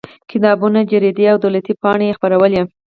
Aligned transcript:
کتابونه 0.31 0.79
جریدې 0.91 1.25
او 1.31 1.37
دولتي 1.43 1.73
پاڼې 1.81 2.05
یې 2.09 2.15
خپرولې. 2.17 2.61